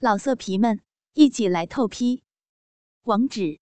[0.00, 0.80] 老色皮们，
[1.14, 2.22] 一起来透批！
[3.02, 3.58] 网址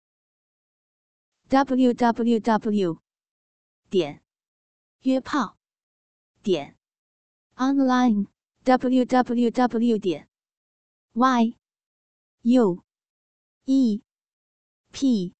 [1.48, 3.00] ：w w w
[3.88, 4.22] 点
[5.00, 5.56] 约炮
[6.42, 6.76] 点
[7.54, 8.26] online
[8.64, 10.28] w w w 点
[11.14, 11.56] y
[12.42, 12.84] u
[13.64, 14.02] e
[14.92, 15.34] p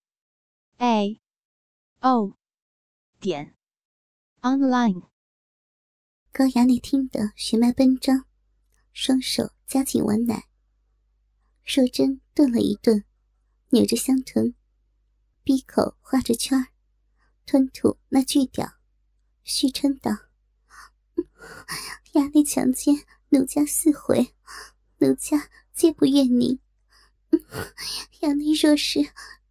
[0.79, 1.21] a
[2.01, 2.39] o
[3.21, 3.55] 点
[4.41, 5.11] online。
[6.33, 8.25] 高衙内听得血脉奔张，
[8.95, 10.49] 双手夹紧碗奶。
[11.67, 13.05] 若真顿了一顿，
[13.71, 14.55] 扭着香臀，
[15.43, 16.69] 闭口画着圈儿，
[17.45, 18.75] 吞吐那巨屌，
[19.43, 20.13] 虚称道
[22.15, 24.33] ：“衙内强奸奴家四回，
[24.99, 26.61] 奴家皆不怨宁。
[28.21, 29.01] 衙内若是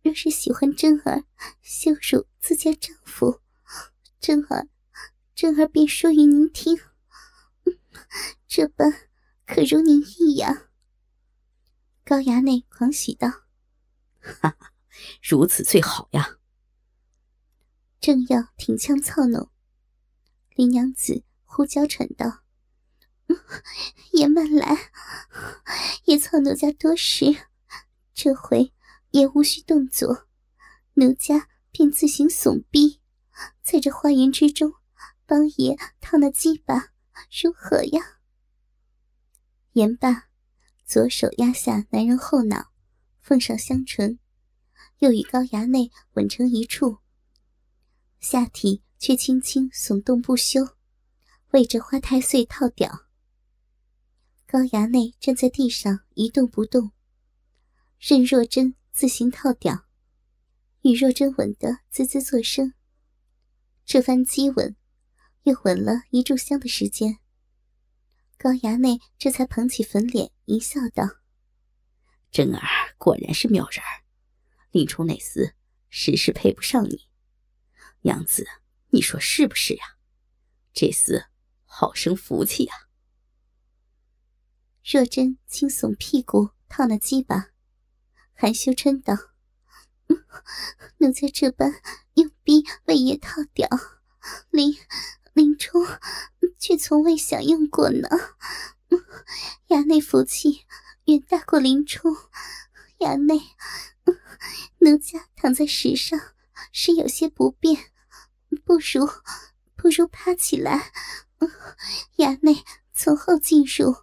[0.02, 1.25] 若是喜欢真儿，
[1.61, 3.41] 羞辱自家丈夫，
[4.22, 4.70] 真儿
[5.36, 6.80] 真儿便说与您听。
[8.47, 9.09] 这般
[9.45, 10.70] 可如您意呀？”
[12.08, 13.27] 高衙内狂喜道
[14.22, 14.73] ：“哈哈，
[15.23, 16.38] 如此最好呀！”
[18.00, 19.50] 正要挺枪操弄，
[20.56, 22.44] 林娘子呼娇喘道
[24.14, 24.92] ：“爷慢来，
[26.03, 27.47] 爷操奴家多时，
[28.14, 28.72] 这回
[29.09, 30.28] 也无需动作，
[30.94, 33.02] 奴家便自行耸臂，
[33.64, 34.75] 在这花园之中
[35.25, 36.94] 帮爷套那鸡巴，
[37.42, 38.19] 如何呀？”
[39.73, 40.28] 言罢。
[40.86, 42.72] 左手压下男人后脑，
[43.19, 44.19] 奉上香唇，
[45.00, 47.00] 又与高衙内吻成一处。
[48.19, 50.75] 下体却轻轻耸动不休，
[51.52, 53.08] 为这花太岁套屌。
[54.45, 56.91] 高衙内站在地上一动不动，
[58.00, 59.86] 任若真自行套屌，
[60.81, 62.73] 与若真吻得滋滋作声。
[63.86, 64.75] 这番激吻，
[65.44, 67.17] 又吻了一炷香的时间。
[68.38, 71.03] 高衙内这才捧起粉脸，一笑道
[72.31, 72.61] ：“真儿
[72.97, 74.03] 果然是妙人儿，
[74.72, 75.53] 林冲那厮
[75.89, 77.08] 实是配不上你。
[78.02, 78.45] 娘子，
[78.89, 79.97] 你说是不是呀？
[80.73, 81.28] 这厮
[81.63, 82.75] 好生福气啊！”
[84.84, 87.52] 若真轻耸屁股套那鸡巴，
[88.34, 89.16] 含羞嗔道
[91.00, 91.81] ：“奴家这般
[92.13, 93.67] 用逼为爷套屌，
[94.52, 94.78] 林
[95.35, 95.85] 林冲。”
[96.57, 98.09] 却从未享用过呢。
[99.68, 100.66] 衙内福气
[101.03, 102.12] 远大过林冲，
[103.00, 103.40] 衙内，
[104.79, 106.19] 奴家躺在石上
[106.72, 107.91] 是有些不便，
[108.63, 109.07] 不如
[109.75, 110.91] 不如趴起来，
[112.17, 112.63] 衙内
[112.94, 113.96] 从后进入，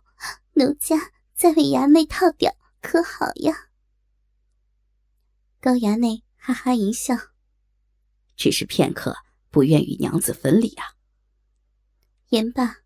[0.52, 3.70] 奴家再为衙内套掉，可好呀？
[5.60, 7.16] 高衙内哈哈一笑，
[8.36, 9.16] 只是片刻
[9.50, 10.94] 不愿与娘子分离啊。
[12.32, 12.78] 言罢，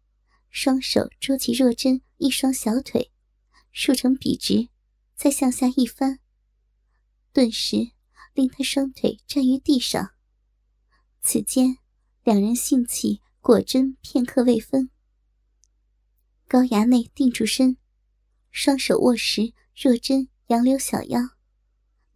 [0.50, 3.12] 双手捉起若真一双小腿，
[3.70, 4.70] 竖成笔直，
[5.14, 6.18] 再向下一翻，
[7.32, 7.92] 顿时
[8.34, 10.14] 令他双腿站于地上。
[11.22, 11.78] 此间，
[12.24, 14.90] 两人性气果真片刻未分。
[16.48, 17.76] 高衙内定住身，
[18.50, 21.20] 双手握实若真杨柳小腰，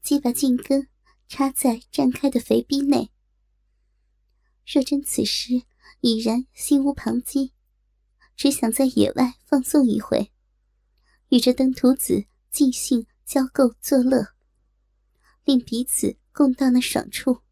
[0.03, 0.89] 即把茎根
[1.29, 3.13] 插在绽开的肥逼内。
[4.67, 5.63] 若真此时。
[6.01, 7.53] 已然心无旁骛，
[8.35, 10.33] 只想在野外放纵一回，
[11.29, 14.29] 与这登徒子尽兴交媾作乐，
[15.45, 17.43] 令彼此共到那爽处。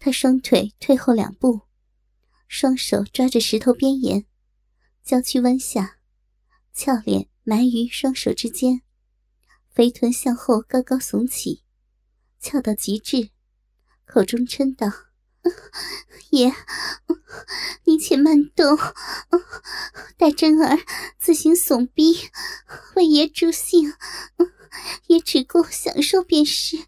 [0.00, 1.62] 他双腿退后两步，
[2.48, 4.26] 双手抓着石头边沿，
[5.04, 5.98] 娇躯弯下，
[6.72, 8.82] 俏脸埋于双手之间，
[9.70, 11.62] 肥臀向后高高耸起，
[12.40, 13.30] 翘到极致，
[14.04, 15.03] 口中嗔道。
[16.30, 16.52] 爷，
[17.84, 18.76] 你且慢动，
[20.16, 20.78] 待真儿
[21.18, 22.30] 自行耸逼，
[22.96, 23.92] 为爷助兴，
[25.06, 26.78] 也只顾享受便是。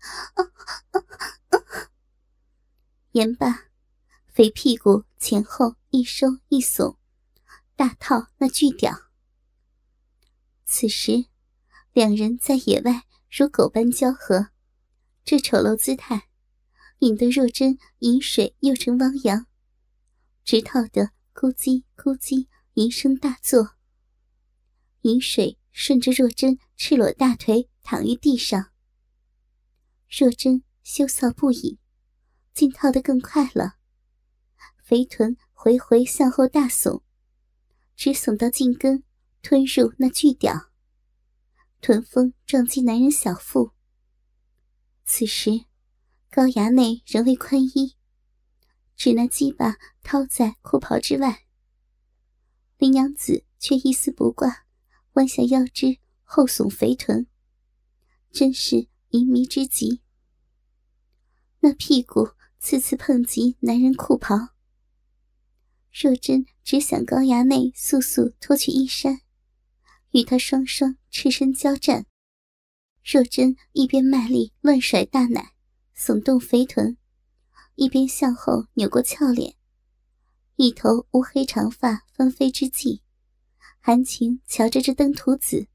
[3.13, 3.65] 言罢，
[4.33, 6.97] 肥屁股前后一收一耸，
[7.77, 9.11] 大套那巨屌。
[10.65, 11.27] 此时，
[11.93, 14.49] 两人在野外如狗般交合，
[15.25, 16.29] 这丑陋姿态。
[17.01, 19.47] 引得若真饮水又成汪洋，
[20.45, 23.77] 直套得咕叽咕叽吟声大作。
[25.03, 28.73] 饮水顺着若真赤裸大腿躺于地上，
[30.09, 31.79] 若真羞臊不已，
[32.55, 33.77] 竟套得更快了。
[34.83, 37.03] 肥臀回回向后大耸，
[37.95, 39.05] 直耸到茎根，
[39.43, 40.71] 吞入那巨屌，
[41.83, 43.73] 臀峰撞击男人小腹。
[45.05, 45.66] 此时。
[46.37, 47.97] 高衙内仍未宽衣，
[48.95, 51.47] 只那鸡巴掏在裤袍之外。
[52.77, 54.67] 林娘子却一丝不挂，
[55.15, 57.27] 弯下腰肢后耸肥臀，
[58.31, 60.03] 真是淫迷之极。
[61.61, 64.51] 那屁股次次碰及男人裤袍，
[65.91, 69.23] 若真只想高衙内速速脱去衣衫，
[70.11, 72.05] 与他双双赤身交战。
[73.03, 75.55] 若真一边卖力乱甩大奶，
[75.99, 76.99] 耸动肥臀，
[77.75, 79.57] 一边向后扭过俏脸，
[80.57, 83.03] 一头乌黑长发纷飞之际，
[83.81, 85.69] 含情瞧着这登徒子，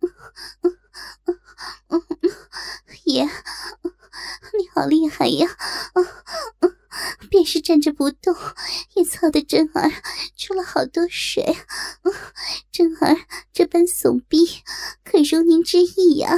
[3.04, 5.48] 爷，你好厉害呀！”
[7.30, 8.34] 便是站着不动，
[8.94, 9.90] 也操的真儿
[10.36, 11.56] 出了好多水。
[12.70, 14.62] 真儿这般怂逼，
[15.04, 16.36] 可如您之意呀？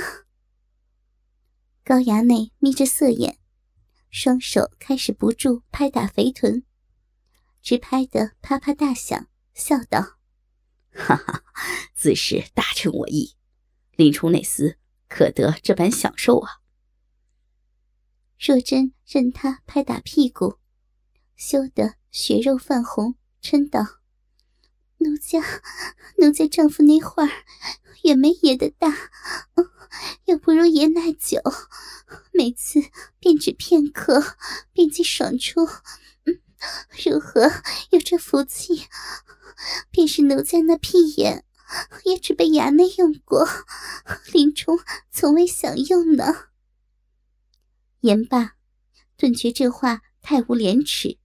[1.84, 3.38] 高衙内眯着色眼，
[4.10, 6.64] 双手开始不住拍打肥臀，
[7.62, 10.18] 直拍得啪啪大响，笑道
[10.94, 11.42] ：“哈哈，
[11.94, 13.36] 自是大臣我意，
[13.96, 14.76] 林冲那厮
[15.08, 16.50] 可得这般享受啊！”
[18.46, 20.58] 若真任他拍打屁股。
[21.34, 23.80] 羞得血肉泛红，嗔道
[25.00, 25.42] ：“奴家，
[26.18, 27.30] 奴家丈夫那会儿
[28.02, 28.94] 也没爷的大，
[30.26, 31.40] 又不如爷耐久，
[32.34, 32.82] 每次
[33.18, 34.36] 便只片刻，
[34.74, 35.66] 便即爽出。
[37.02, 37.50] 如何
[37.92, 38.84] 有这福气？
[39.90, 41.46] 便是奴家那屁眼，
[42.04, 43.48] 也只被衙内用过，
[44.34, 44.78] 林冲
[45.10, 46.48] 从未享用呢。”
[48.04, 48.56] 言罢，
[49.16, 51.18] 顿觉这话太无廉耻。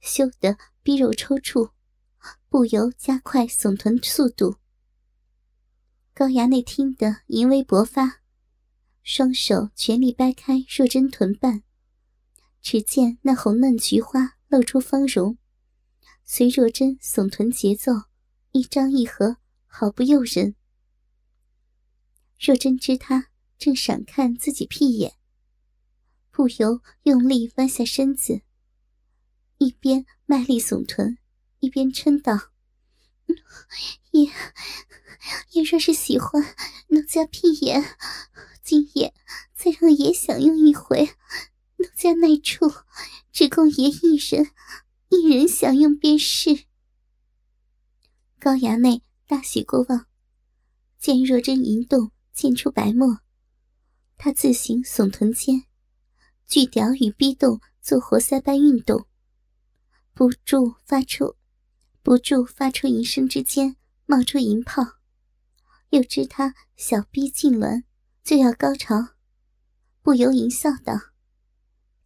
[0.00, 1.72] 羞得逼肉抽搐，
[2.48, 4.56] 不由加快耸臀速度。
[6.14, 8.22] 高衙内听得淫威勃发，
[9.02, 11.62] 双手全力掰开若真臀瓣，
[12.62, 15.36] 只见那红嫩菊花露出芳容，
[16.24, 17.92] 随若真耸臀节奏
[18.52, 20.54] 一张一合，毫不诱人。
[22.40, 23.28] 若真知他
[23.58, 25.17] 正赏看自己屁眼，
[26.38, 28.42] 不由用力弯下身子。
[29.56, 31.18] 一边卖力耸臀，
[31.58, 32.52] 一边嗔道
[34.12, 34.30] ：“爷，
[35.50, 36.54] 爷若是喜欢
[36.90, 37.96] 奴家屁眼，
[38.62, 39.12] 今夜
[39.52, 41.08] 再让爷享用一回。
[41.78, 42.72] 奴家那处
[43.32, 44.52] 只供爷一人，
[45.08, 46.66] 一人享用便是。”
[48.38, 50.06] 高衙内大喜过望，
[51.00, 53.22] 见若真淫动，溅出白沫，
[54.16, 55.64] 他自行耸臀间，
[56.48, 59.06] 巨屌与逼动做活塞般运动。
[60.14, 61.36] 不住发出，
[62.02, 64.82] 不住发出淫声之间，冒出银泡。
[65.90, 67.84] 又知他小逼痉挛，
[68.24, 69.14] 就要高潮，
[70.02, 70.94] 不由淫笑道：“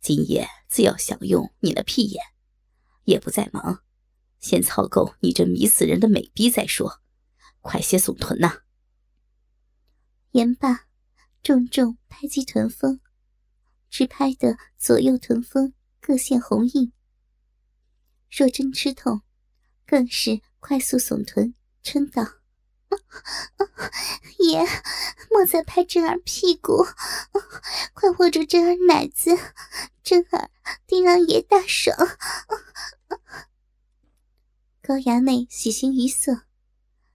[0.02, 2.20] 今夜自要享用你的屁眼，
[3.04, 3.82] 也不再忙，
[4.40, 7.00] 先操够你这迷死人的美逼再说。
[7.60, 8.62] 快些耸臀呐！”
[10.32, 10.86] 言罢，
[11.44, 13.00] 重重拍击臀峰，
[13.92, 16.94] 直拍得左右臀峰各现红印。
[18.30, 19.20] 若真吃痛，
[19.86, 21.54] 更是快速耸臀，
[21.84, 22.26] 嗔道
[24.40, 24.66] ：“爷，
[25.30, 26.86] 莫再拍真儿屁股，
[27.92, 29.36] 快握住真儿奶子，
[30.02, 30.50] 真儿
[30.86, 31.94] 定让爷大爽。”
[34.80, 36.44] 高衙内喜形于色，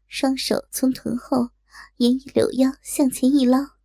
[0.07, 1.49] 双手从臀后
[1.95, 3.76] 沿一柳腰向前一捞，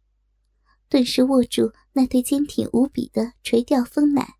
[0.92, 4.36] 顿时握住那对坚挺无比的垂钓丰奶，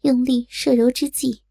[0.00, 1.44] 用力射揉之际。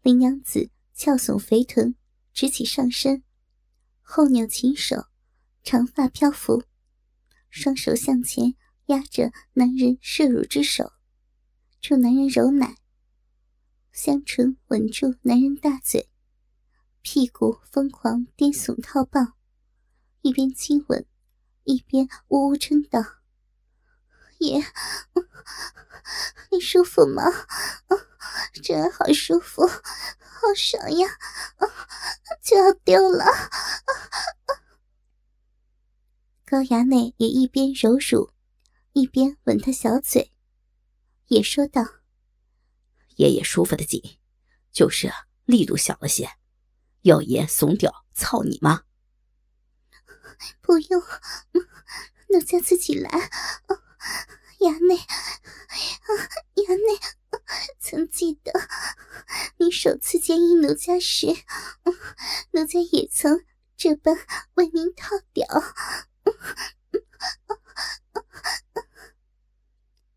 [0.00, 1.94] 林娘子翘耸肥臀，
[2.32, 3.22] 直起上身，
[4.00, 5.04] 后扭琴手，
[5.62, 6.64] 长发飘拂，
[7.50, 8.54] 双手向前
[8.86, 10.90] 压着男人摄乳之手，
[11.78, 12.78] 助男人揉奶，
[13.92, 16.08] 香唇吻住男人大嘴，
[17.02, 19.34] 屁股疯狂颠耸套抱，
[20.22, 21.04] 一边亲吻，
[21.64, 23.00] 一边呜呜嗔道
[24.38, 24.60] ：“爷，
[26.50, 27.22] 你舒服吗？”
[28.62, 31.08] 真好舒服，好爽呀！
[32.42, 33.24] 就要丢了。
[36.44, 38.32] 高衙内也一边揉乳，
[38.92, 40.32] 一边吻他小嘴，
[41.28, 41.82] 也说道
[43.16, 44.18] ：“爷爷舒服的紧，
[44.72, 45.12] 就是
[45.44, 46.28] 力度小了些。
[47.02, 48.82] 要爷怂屌操你吗？”
[50.60, 51.02] 不用，
[52.28, 53.10] 奴家自己来。
[54.60, 54.96] 衙内，
[56.56, 57.00] 衙内。
[57.78, 58.52] 曾记得
[59.56, 61.28] 你首次见一奴家时，
[62.52, 63.44] 奴家也曾
[63.76, 64.16] 这般
[64.54, 65.46] 为您套屌。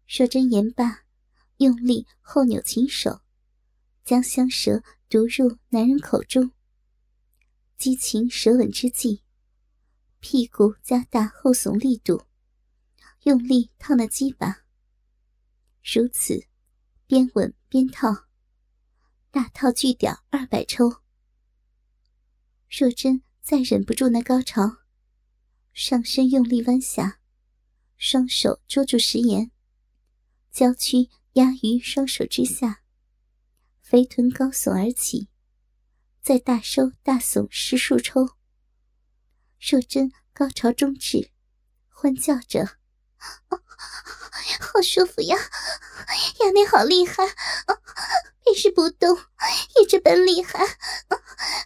[0.06, 1.06] 说真言罢，
[1.58, 3.22] 用力后扭琴手，
[4.04, 6.52] 将香舌毒入男人口中，
[7.78, 9.24] 激情舌吻之际，
[10.34, 12.24] 屁股加大后耸力度，
[13.26, 14.66] 用力套那鸡巴。
[15.84, 16.48] 如此，
[17.06, 18.26] 边吻边套，
[19.30, 21.04] 大套巨屌二百抽。
[22.68, 24.78] 若真再忍不住那高潮，
[25.72, 27.20] 上身用力弯下，
[27.96, 29.52] 双手捉住食盐，
[30.50, 32.82] 娇躯压于双手之下，
[33.82, 35.30] 肥臀高耸而起，
[36.24, 38.30] 再大收大耸十数抽。
[39.60, 41.30] 若真高潮终止，
[41.90, 42.78] 欢叫着
[44.60, 45.38] ：“好舒服呀，
[46.40, 47.24] 衙内好厉害！”
[48.44, 49.16] 便是不动，
[49.80, 50.60] 也这般厉害，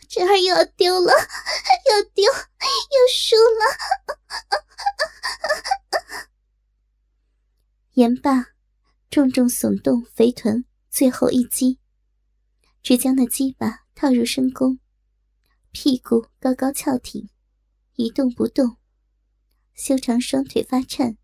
[0.07, 3.63] 这儿又要丢了，要丢，又输了。
[7.93, 8.47] 言罢，
[9.09, 11.79] 重重耸动肥臀，最后一击，
[12.83, 14.79] 只将那鸡巴套入深宫，
[15.71, 17.27] 屁股高高翘挺，
[17.97, 18.77] 一动不动，
[19.73, 21.17] 修长双腿发颤，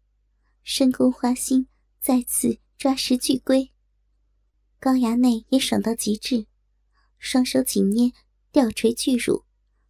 [0.63, 1.67] 深宫花心
[1.99, 3.71] 再次抓实巨龟。
[4.79, 6.47] 高衙内也爽到极致，
[7.19, 8.11] 双手紧捏
[8.51, 9.45] 吊垂巨乳，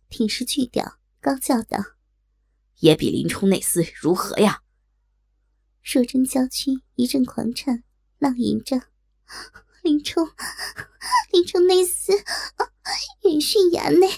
[0.10, 1.80] 挺尸巨屌，高叫道
[2.80, 4.64] ：“也比林冲那厮如何呀？”
[5.82, 7.86] 若真娇躯一阵狂颤，
[8.20, 8.90] 浪吟着
[9.84, 10.28] ：“林冲，
[11.32, 12.12] 林冲那厮，
[13.24, 14.10] 允训衙内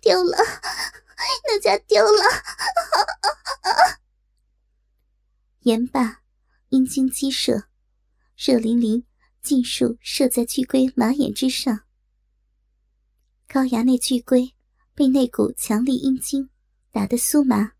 [0.00, 0.36] 丢了，
[1.46, 2.22] 那家丢了。”
[5.60, 6.22] 言罢，
[6.70, 7.68] 阴茎激射，
[8.36, 9.06] 热淋淋。
[9.42, 11.80] 尽数射在巨龟马眼之上。
[13.48, 14.54] 高衙内巨龟
[14.94, 16.48] 被那股强力阴茎
[16.92, 17.72] 打得酥麻，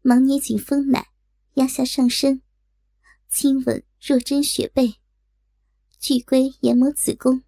[0.00, 1.12] 忙捏紧丰奶，
[1.54, 2.42] 压下上身，
[3.28, 4.96] 亲吻若真雪背，
[6.00, 7.44] 巨龟研磨子宫，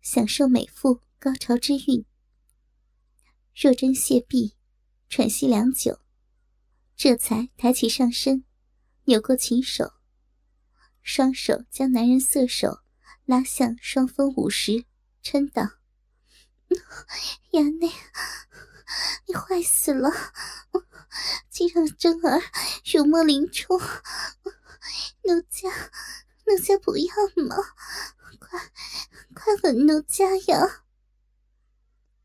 [0.00, 2.04] 享受美妇高潮之韵。
[3.54, 4.54] 若真谢毕，
[5.08, 6.00] 喘息良久，
[6.96, 8.44] 这才抬起上身，
[9.04, 9.92] 扭过琴手。
[11.02, 12.80] 双手将男人色手
[13.24, 14.84] 拉向双峰五十，
[15.22, 15.62] 嗔道
[17.52, 17.90] ：“衙内，
[19.26, 20.10] 你坏死了！
[21.48, 22.40] 竟让真儿
[22.84, 25.68] 辱没林冲，奴家，
[26.46, 27.14] 奴家不要
[27.44, 27.56] 吗？
[28.38, 28.58] 快，
[29.34, 30.84] 快吻奴家呀！”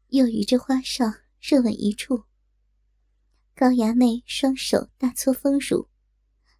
[0.10, 1.06] 又与这花少
[1.40, 2.24] 热吻一处。
[3.56, 5.88] 高衙内双手大搓丰乳，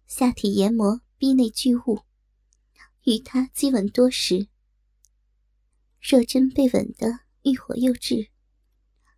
[0.06, 2.02] 下体研磨逼内巨物。
[3.04, 4.48] 与他激吻多时，
[6.00, 8.30] 若真被吻得欲火又至，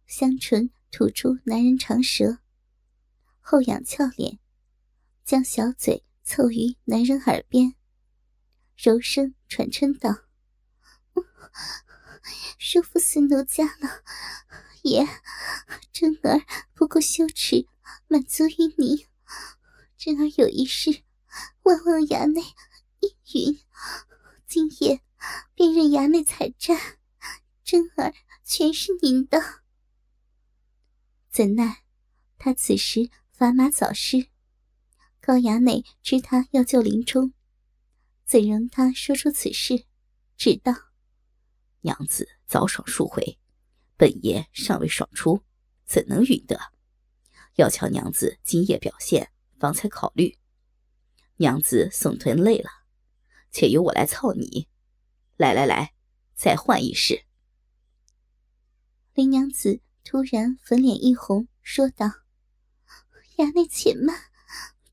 [0.07, 2.39] 香唇吐出男人长舌，
[3.41, 4.41] 后仰俏脸，
[5.25, 7.75] 将小嘴凑于男人耳边，
[8.77, 10.25] 柔声喘嗔道
[12.59, 14.03] ：“舒服死奴家了，
[14.83, 15.07] 爷，
[15.93, 16.41] 真儿
[16.75, 17.67] 不够羞耻，
[18.09, 19.07] 满足于你。
[19.97, 21.03] 真儿有一事，
[21.63, 22.43] 万望衙内。”
[23.01, 23.61] 应允，
[24.47, 25.03] 今夜
[25.55, 26.99] 便任衙内采摘，
[27.63, 29.63] 真儿全是您的。
[31.31, 31.85] 怎奈
[32.39, 34.29] 他此时砝码早失，
[35.21, 37.35] 高衙内知他要救林冲，
[38.25, 39.85] 怎容他说出此事？
[40.39, 40.73] 只道
[41.87, 43.39] ：“娘子早爽数回，
[43.97, 45.45] 本爷尚未爽出，
[45.85, 46.59] 怎能允得？
[47.55, 50.37] 要瞧娘子今夜表现，方才考虑。
[51.37, 52.69] 娘子送臀累了。”
[53.53, 54.67] 且由我来操你，
[55.37, 55.95] 来来来，
[56.35, 57.25] 再换一试。
[59.15, 62.07] 林娘子突然粉脸一红，说道
[63.39, 64.25] ：“衙内且慢，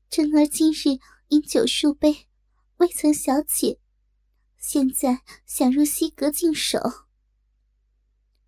[0.08, 2.28] 贞儿今日饮酒数杯，
[2.76, 3.80] 未曾小解，
[4.66, 6.78] 现在想入西阁净手。”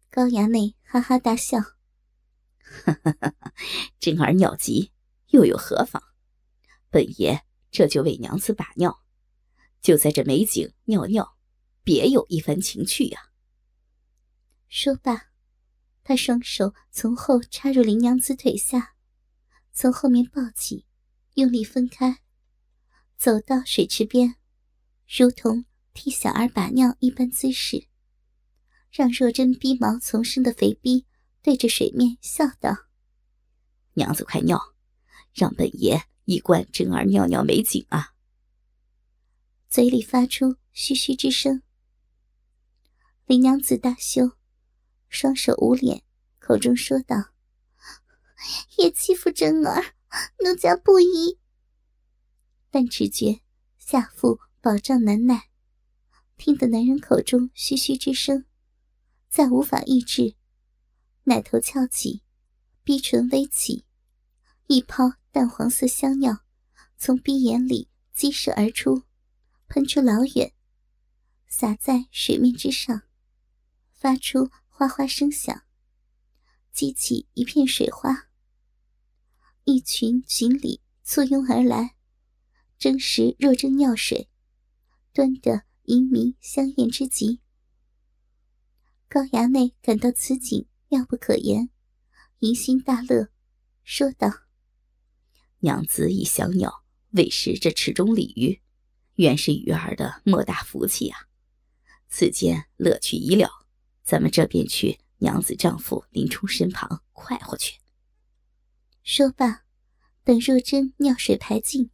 [0.08, 1.60] 高衙内哈哈大笑
[2.56, 3.52] ：“哈哈哈哈
[4.00, 4.92] 真儿尿急，
[5.26, 6.02] 又有何妨？
[6.88, 9.02] 本爷这就为娘子把尿。”
[9.82, 11.36] 就在这美景尿尿，
[11.84, 13.30] 别有一番情趣呀。
[14.68, 15.28] 说罢，
[16.02, 18.94] 他双手从后插入林娘子腿下，
[19.70, 20.86] 从后面抱起，
[21.34, 22.22] 用力分开，
[23.18, 24.36] 走到水池边，
[25.06, 25.65] 如同
[25.96, 27.88] 替小儿把尿一般姿势，
[28.92, 31.06] 让若真逼毛丛生的肥逼
[31.40, 32.76] 对着水面笑道
[33.96, 34.60] ：“娘子快尿，
[35.32, 38.12] 让本爷一观真儿尿尿美景啊！”
[39.70, 41.62] 嘴里发出嘘嘘之声。
[43.24, 44.32] 林娘子大羞，
[45.08, 46.04] 双手捂脸，
[46.38, 47.32] 口中说道
[48.76, 49.94] ：“也欺负真儿，
[50.44, 51.38] 奴家不依。”
[52.70, 53.40] 但只觉
[53.78, 55.48] 下腹饱胀难耐，
[56.36, 58.44] 听得男人口中嘘嘘之声，
[59.28, 60.36] 再无法抑制，
[61.24, 62.22] 奶头翘起，
[62.84, 63.84] 逼唇微起，
[64.66, 66.44] 一泡淡黄色香尿
[66.98, 69.04] 从鼻眼里激射而出，
[69.66, 70.52] 喷出老远，
[71.48, 73.02] 洒在水面之上，
[73.92, 75.62] 发出哗哗声响，
[76.72, 78.28] 激起一片水花。
[79.64, 81.96] 一群锦鲤簇拥而来，
[82.78, 84.30] 争食若真尿水，
[85.12, 87.40] 端的淫迷香艳之极。
[89.08, 91.70] 高衙内感到此景妙不可言，
[92.38, 93.28] 疑心大乐，
[93.82, 94.28] 说道
[95.60, 98.60] ：“娘子以小鸟喂食这池中鲤鱼，
[99.14, 101.28] 原是鱼儿的莫大福气啊！
[102.08, 103.48] 此间乐趣已了，
[104.02, 107.80] 咱们这便去娘子丈夫林冲身旁快活去。”
[109.02, 109.62] 说罢，
[110.24, 111.90] 等若真尿水排尽，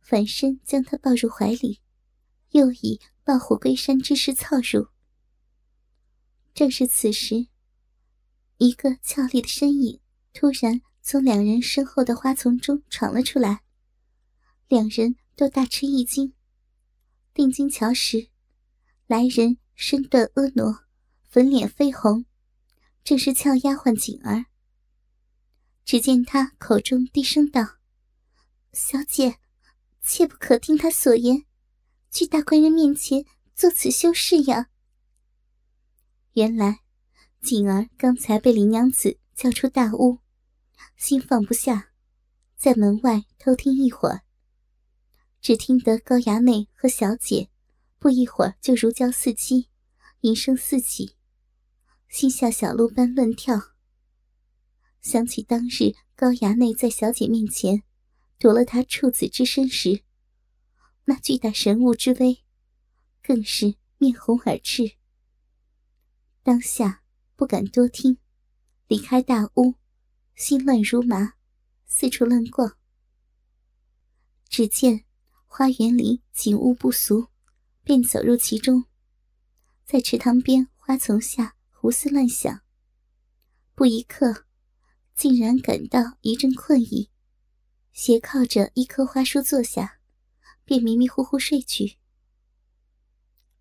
[0.00, 1.80] 反身将她抱入怀里，
[2.56, 4.88] 又以抱虎归山之势操入。
[6.54, 7.48] 正是此时，
[8.56, 10.00] 一个俏丽的身影
[10.32, 13.62] 突然从两人身后的花丛中闯了出来，
[14.68, 16.32] 两人都大吃一惊。
[17.34, 18.30] 定睛瞧时，
[19.06, 20.86] 来人身段婀娜，
[21.28, 22.24] 粉脸绯红，
[23.04, 24.46] 正是俏丫鬟锦儿。
[25.84, 27.76] 只见她口中低声道
[28.72, 29.36] ：“小姐，
[30.02, 31.45] 切不可听他所言，
[32.16, 34.70] 去大官人面前做此修饰呀。”
[36.32, 36.80] 原来，
[37.42, 40.20] 锦儿刚才被林娘子叫出大屋，
[40.96, 41.90] 心放不下，
[42.56, 44.22] 在门外偷听一会儿。
[45.42, 47.50] 只听得高衙内和小姐
[47.98, 49.68] 不一会儿就如胶似漆，
[50.22, 51.16] 淫声四起，
[52.08, 53.60] 心下小鹿般乱跳。
[55.02, 57.82] 想起当日高衙内在小姐面前
[58.38, 60.02] 夺了她处子之身时，
[61.06, 62.44] 那巨大神物之威，
[63.22, 64.92] 更是面红耳赤。
[66.42, 67.02] 当下
[67.34, 68.18] 不敢多听，
[68.86, 69.74] 离开大屋，
[70.34, 71.34] 心乱如麻，
[71.86, 72.76] 四处乱逛。
[74.48, 75.04] 只见
[75.46, 77.28] 花园里景物不俗，
[77.82, 78.84] 便走入其中，
[79.84, 82.60] 在池塘边花丛下胡思乱想。
[83.74, 84.44] 不一刻。
[85.16, 87.08] 竟然感到一阵困意，
[87.90, 89.95] 斜靠着一棵花树坐下，
[90.66, 91.96] 便迷迷糊糊睡去。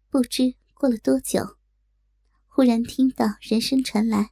[0.10, 1.58] 不知过了多久，
[2.48, 4.32] 忽然听到人声传来，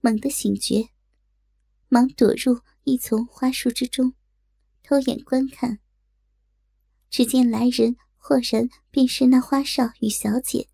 [0.00, 0.90] 猛地醒觉，
[1.88, 4.14] 忙躲入一丛花树之中，
[4.82, 5.78] 偷眼观看。
[7.08, 10.68] 只见来人豁然便是那花少与小姐，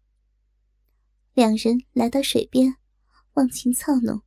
[1.34, 2.76] 两人来到水边，
[3.34, 4.22] 忘情操弄。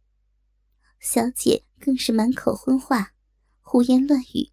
[1.00, 3.16] 小姐更是满口荤话，
[3.62, 4.52] 胡言乱语。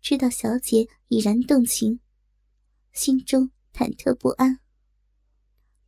[0.00, 2.00] 知道小姐已然动情，
[2.92, 4.60] 心中忐忑不安，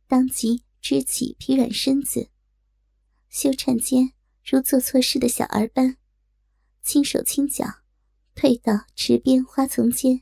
[0.07, 2.29] 当即支起疲软身子，
[3.29, 5.97] 羞颤间如做错事的小儿般，
[6.81, 7.65] 轻手轻脚
[8.35, 10.21] 退到池边花丛间。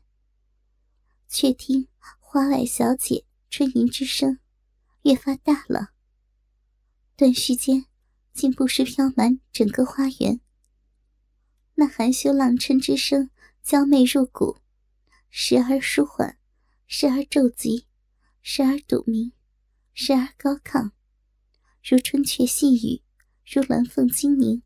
[1.28, 1.88] 却听
[2.20, 4.40] 花外小姐春吟之声
[5.04, 5.92] 越发大了，
[7.16, 7.86] 断续间。
[8.34, 10.40] 竟不时飘满整个花园。
[11.76, 13.30] 那含羞浪嗔之声
[13.64, 14.58] 娇媚入骨，
[15.30, 16.38] 时而舒缓，
[16.88, 17.86] 时而骤急，
[18.42, 19.32] 时而笃明，
[19.94, 20.92] 时而高亢，
[21.84, 23.04] 如春雀细语，
[23.46, 24.64] 如鸾凤精鸣。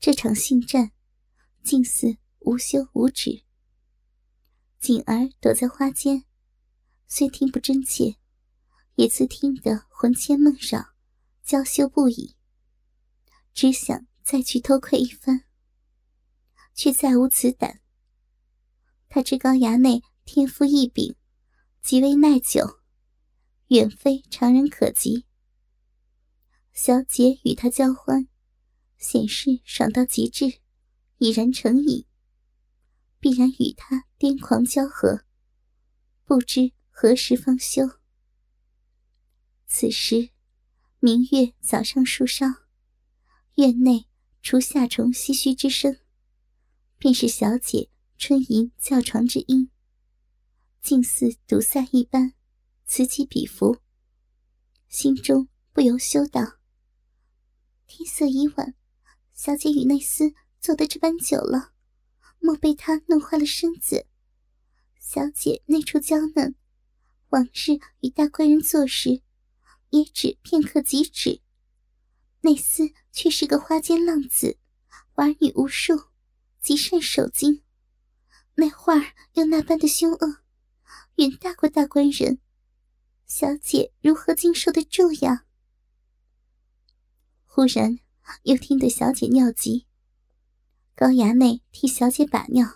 [0.00, 0.92] 这场性战，
[1.62, 3.44] 竟似无休无止。
[4.78, 6.24] 锦儿躲在花间，
[7.06, 8.16] 虽听不真切，
[8.96, 10.94] 也自听得魂牵梦绕。
[11.42, 12.36] 娇羞不已，
[13.54, 15.44] 只想再去偷窥一番，
[16.78, 17.80] 却再无此胆。
[19.08, 21.16] 他知高衙内天赋异禀，
[21.82, 22.78] 极为耐久，
[23.66, 25.26] 远非常人可及。
[26.72, 28.28] 小姐与他交欢，
[28.96, 30.60] 显示爽到极致，
[31.16, 32.06] 已然成瘾，
[33.18, 35.24] 必然与他癫狂交合，
[36.24, 37.82] 不知何时方休。
[39.66, 40.30] 此时。
[41.00, 42.44] 明月早上树梢，
[43.54, 44.08] 院内
[44.42, 45.96] 除夏虫唏嘘之声，
[46.98, 49.70] 便是小姐春吟叫床之音，
[50.82, 52.34] 竟似堵塞一般，
[52.86, 53.78] 此起彼伏。
[54.88, 56.58] 心中不由羞道
[57.86, 58.74] ：“天色已晚，
[59.32, 61.72] 小姐与内司坐得这般久了，
[62.38, 64.06] 莫被他弄坏了身子。
[65.00, 66.54] 小姐内处娇嫩，
[67.30, 69.22] 往日与大官人做时。”
[69.90, 71.40] 也只片刻即止，
[72.42, 74.58] 内司却是个花间浪子，
[75.14, 76.07] 玩女无数，
[76.68, 77.62] 极善守经。
[78.56, 80.42] 那画儿又那般的凶恶，
[81.14, 82.40] 远大过大官人，
[83.26, 85.46] 小姐如何经受得住呀？
[87.46, 87.98] 忽然
[88.42, 89.86] 又听得小姐尿急，
[90.94, 92.66] 高衙内替小姐把尿，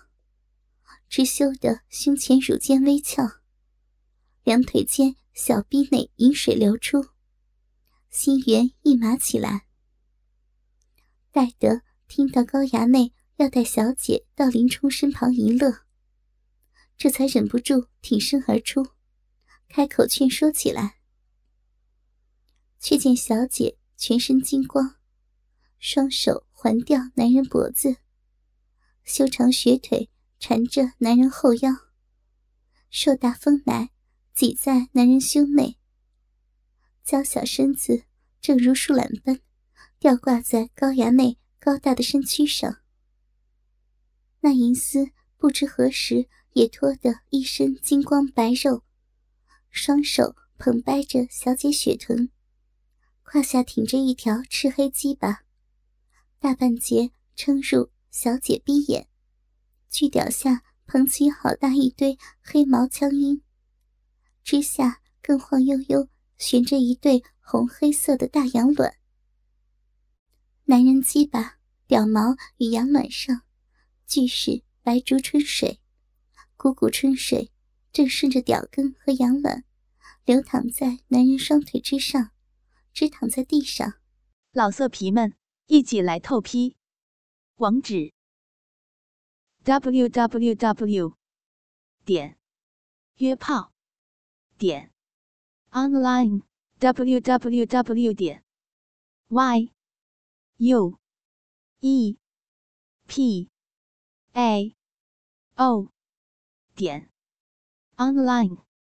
[1.10, 3.22] 只羞得胸前乳尖微翘，
[4.42, 7.08] 两腿间小臂内饮水流出，
[8.08, 9.66] 心猿意马起来。
[11.30, 15.80] 待得听到高衙内要带小姐到林冲身旁一乐，
[16.96, 18.90] 这才忍不住挺身而出，
[19.68, 21.00] 开口劝说起来。
[22.78, 24.94] 却见小姐全身金光，
[25.80, 27.96] 双手环吊男人脖子，
[29.02, 31.72] 修长雪腿缠着男人后腰，
[32.90, 33.90] 硕大丰奶
[34.32, 35.78] 挤在男人胸内，
[37.02, 38.04] 娇小身子
[38.40, 39.40] 正如树懒般。
[39.98, 42.81] 吊挂在高衙内高大的身躯上，
[44.44, 48.82] 那银丝不知何时也脱得一身金光白肉，
[49.70, 52.28] 双手捧掰着小姐雪臀，
[53.22, 55.44] 胯下挺着一条赤黑鸡巴，
[56.40, 59.06] 大半截撑入小姐逼眼，
[59.88, 63.42] 巨屌下捧起好大一堆黑毛枪缨，
[64.42, 68.96] 之下更晃悠悠悬着一对红黑色的大羊卵。
[70.64, 73.42] 男人鸡巴、屌毛与羊卵上，
[74.12, 75.80] 俱是白竹春水，
[76.58, 77.50] 股股春水
[77.94, 79.64] 正顺着屌根和羊卵，
[80.26, 82.30] 流淌在男人双腿之上，
[82.92, 83.94] 直躺在地上。
[84.52, 85.34] 老色皮们，
[85.66, 86.76] 一起来透批！
[87.54, 88.12] 网址
[89.64, 91.16] ：w w w
[92.04, 92.36] 点
[93.16, 93.72] 约炮
[94.58, 94.92] 点
[95.70, 96.42] online
[96.78, 98.44] w w w 点
[99.28, 99.72] y。
[100.58, 100.98] U
[101.80, 102.18] E
[103.06, 103.48] P
[104.34, 104.74] A.
[105.58, 105.88] O.
[106.74, 107.10] 点。
[107.98, 108.71] Online。